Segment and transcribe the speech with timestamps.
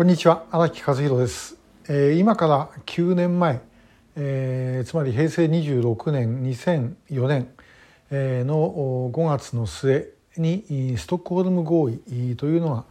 [0.00, 3.60] こんにちは荒木和弘です、えー、今から9年前、
[4.16, 7.48] えー、つまり平成26年2004年、
[8.10, 10.08] えー、の5月の末
[10.38, 12.84] にストックホルム合意というのが、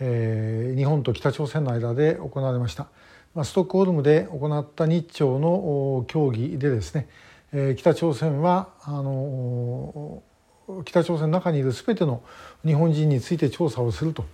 [0.00, 2.88] えー、日本と北朝鮮の間で行われました、
[3.32, 7.06] まあ、ストックホルムで行った日朝の協議でですね、
[7.52, 10.20] えー、北朝鮮はあの
[10.84, 12.24] 北朝鮮の中にいる全ての
[12.64, 14.24] 日本人について調査をすると。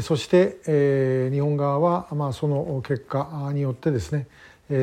[0.00, 4.26] そして、え、日本側は、まあ、その結果によってですね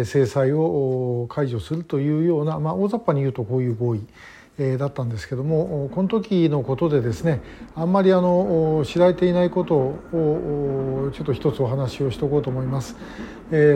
[0.06, 4.06] 制裁を解除するというような、まあ、大雑把に言うとこういう合意
[4.78, 7.42] だったんですけどもこの時のことでですね
[7.76, 12.96] あんまりあの知られていないことをちょっと一つお話をしておこうと思います。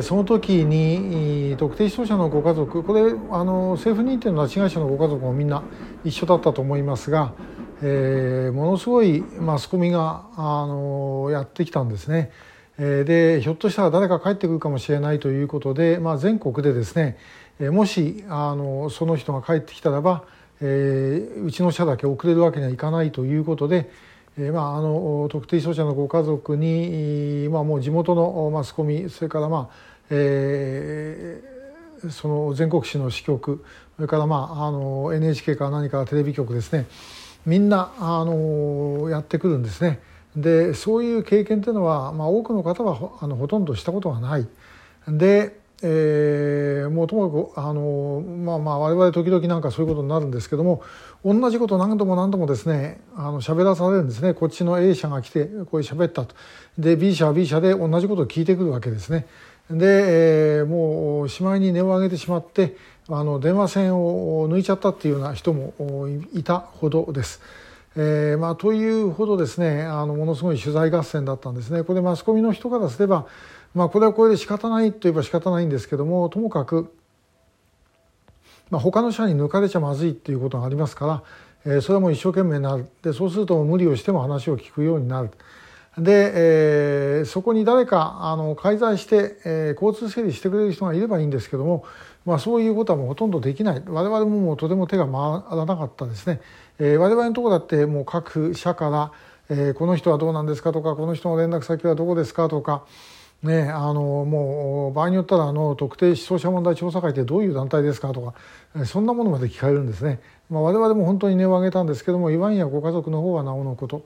[0.03, 5.63] その時に特定失踪者のご家族これあの政府認定の拉致被害者のご家族もみんな
[6.03, 7.33] 一緒だったと思いますが、
[7.85, 12.31] えー、ものすごいマスコミがあのやってきたんですね。
[12.77, 17.17] でひょっとしたら誰か帰ってくるかもしれないということで、まあ、全国でですね
[17.69, 20.23] もしあのその人が帰ってきたらば
[20.65, 23.89] えー、うちの社だけ遅れるわけにはいかないということで、
[24.37, 29.75] えーまあ、あの特定商社のご家族に、まあ、もう地元のマスコミそれから、まあ
[30.09, 33.63] えー、その全国紙の支局
[33.97, 36.85] それから、まあ、あの NHK か何かテレビ局ですね
[37.45, 39.99] みんなあのやってくるんですね。
[40.35, 44.47] でそういう経験というのは、まあ、多くの方はあのほとんどしたことがない。
[45.07, 50.81] でえー、もうともかくあの、まあまあ我々時々なんかそういうことになるんですけども
[51.25, 56.35] 同じこと何度も何度もですねあの喋らされるんですねこっちの A 社が来てこういう喋ったと
[56.77, 59.27] で B 社は B 社で同じことを聞いてくるわけですね
[59.69, 62.75] で、えー、もうしまいに値を上げてしまって
[63.09, 65.73] あの電話線を抜いちゃったっていうような人も
[66.33, 67.41] いたほどです。
[67.95, 71.83] えーまあ、というほどですねあのものすごい取材合戦だったんですね。
[71.83, 73.27] これマスコミの人からすれば
[73.75, 76.91] まあこれはこれで仕方ないといえば仕方ないんですけどもともかく、
[78.71, 81.23] まあ、他の社に抜かれちゃまずいっていうことがありますから、
[81.65, 85.29] えー、それはもう一生懸命になるでそうすると無理をしても話を聞くようになる。
[85.97, 86.31] で、
[87.19, 91.85] えー、そこに誰かあの介在して、えー、交通整理してくれる人がいればいいんですけども、
[92.25, 93.83] まあ、そういうことはもうほとんどできない。
[93.85, 96.41] 我々ももうとても手が回らなかったですね、
[96.79, 99.11] えー、我々のとこだってもう各社から、
[99.49, 102.85] えー、この人はどうなんですかとかこの人の連絡先はどこですかとか
[103.43, 114.05] ね、あのもう場合によったらあの特定失踪者問題調査会ってどういう団体ですかとかそんなものまで聞かれるんですね、まあ、我々も本当に値を上げたんですけどもいわんやご家族の方はなおのこと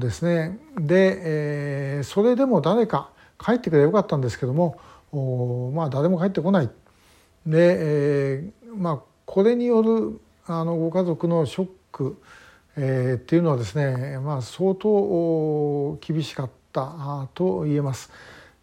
[0.00, 0.58] ですね。
[0.78, 3.10] で、えー、それでも誰か
[3.42, 4.78] 帰ってくればよかったんですけども
[5.74, 6.70] まあ誰も帰ってこない。
[7.46, 12.20] で、えー、まあこれによるあのご家族のショック、
[12.76, 16.65] えー、っていうのはですね、まあ、相当厳しかった。
[16.76, 18.10] ったと言えます。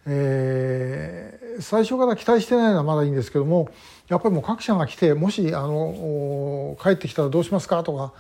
[0.06, 3.69] えー、最初から期待してないのはまだいいんですけども
[4.09, 8.13] やっぱりもう各社が来てもしあの帰ってきたらどうしますかとか、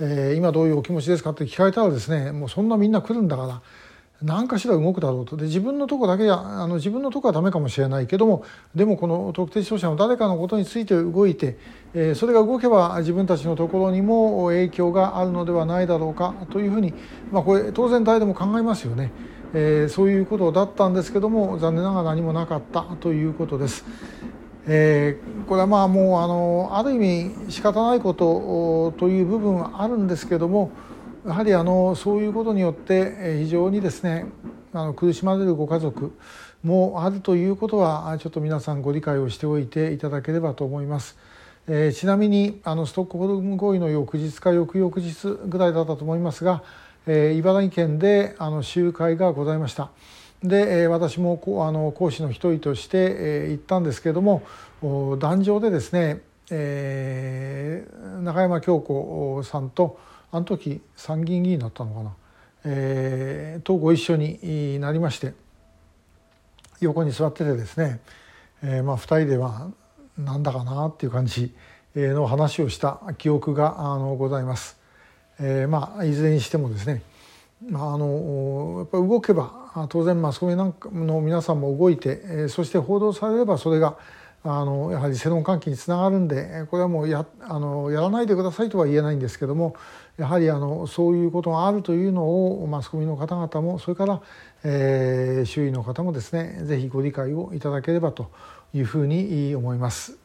[0.00, 3.62] えー、今どういうお気持ちですかって聞かれたらですねもうそんなみんな来るんだから
[4.22, 8.44] 何かしら動くだろうとで自分のとこだけやあの自分のとこはダメかもしれないけども
[8.74, 11.56] でもこの特定商社の誰かのことについて動いて、
[11.94, 16.92] えー、それが動けば自分たちのところにも影響があるのではないだろうかというふうに、
[17.32, 19.10] まあ、これ当然誰でも考えますよね。
[19.52, 23.84] えー、そういうことだったんですけども残念ながら何もなかったということです。
[24.66, 30.70] えー、これはまあもうあのある意味仕方ないことという部分はあるんですけども
[31.26, 34.26] やはりあのそういうことによって非常にですね
[34.72, 36.12] あの苦しまれるご家族
[36.62, 41.16] もあるということはちょっと皆さんご理解をしておいていただければと思います。
[41.66, 46.62] えー、ちなみにあのストックホルム合意の翌日か翌々日ぐらいだったと思いますが
[47.06, 49.90] えー、茨城県であの集会がございました。
[50.42, 54.42] で、えー、私もあの講師の一人として、えー、行ったんですけども
[55.18, 59.98] 壇上でですね、えー、中山京子さんと
[60.32, 62.14] あの時参議院議員だったのかな、
[62.64, 65.34] えー、とご一緒になりまして
[66.80, 68.00] 横に座っててですね、
[68.62, 69.70] えー、まあ2人では
[70.16, 71.54] なんだかなっていう感じ
[71.94, 74.79] の話をした記憶があのございます。
[75.40, 77.02] えー、まあいずれにしてもですね、
[77.68, 83.96] まあ、あのやっぱ動けば当然マスコミなんかの皆さんも動いて、えー、そして報道されればそれが
[84.42, 89.76] あのやはり世論喚起につながるんでこれはもうやあのやらないでくださいとは言えないんですけども
[90.16, 94.22] やはりあのそういうことがあるというのをマスコミの方々もそれから、
[94.64, 98.30] えー、周囲の方もですねぜひご理解をいただければと
[98.72, 100.16] いうふうに思います。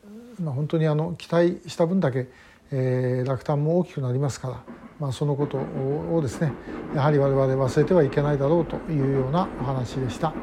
[0.42, 2.28] まあ、本当にあの期待した分だけ、
[2.72, 4.64] えー、落胆も大きくなりますから
[5.00, 6.54] まあ、そのことをですね
[6.96, 10.34] やはり我々忘れてはいけないだろうというようなお話でした。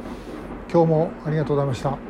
[0.71, 2.03] 今日もありがとうございました。